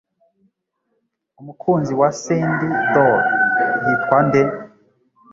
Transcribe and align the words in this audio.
Umukunzi 1.39 1.91
wa 1.99 2.09
Sindy 2.21 2.67
doll 2.93 3.19
yitwa 3.85 4.19
nde? 4.25 4.41